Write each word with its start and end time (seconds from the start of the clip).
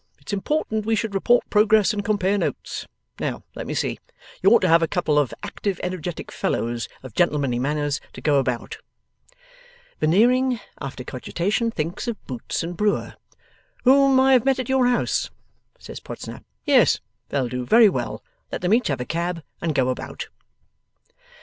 It's 0.17 0.33
important 0.33 0.87
we 0.87 0.95
should 0.95 1.13
report 1.13 1.47
progress 1.51 1.93
and 1.93 2.03
compare 2.03 2.35
notes. 2.35 2.87
Now, 3.19 3.43
let 3.53 3.67
me 3.67 3.75
see. 3.75 3.99
You 4.41 4.49
ought 4.49 4.61
to 4.61 4.67
have 4.67 4.81
a 4.81 4.87
couple 4.87 5.19
of 5.19 5.31
active 5.43 5.79
energetic 5.83 6.31
fellows, 6.31 6.89
of 7.03 7.13
gentlemanly 7.13 7.59
manners, 7.59 8.01
to 8.13 8.19
go 8.21 8.39
about.' 8.39 8.79
Veneering, 9.99 10.59
after 10.81 11.03
cogitation, 11.03 11.69
thinks 11.69 12.07
of 12.07 12.17
Boots 12.25 12.63
and 12.63 12.75
Brewer. 12.75 13.13
'Whom 13.83 14.19
I 14.19 14.33
have 14.33 14.43
met 14.43 14.57
at 14.57 14.69
your 14.69 14.87
house,' 14.87 15.29
says 15.77 15.99
Podsnap. 15.99 16.43
'Yes. 16.65 16.99
They'll 17.29 17.47
do 17.47 17.63
very 17.63 17.87
well. 17.87 18.23
Let 18.51 18.61
them 18.61 18.73
each 18.73 18.87
have 18.87 19.01
a 19.01 19.05
cab, 19.05 19.43
and 19.61 19.75
go 19.75 19.89
about. 19.89 20.29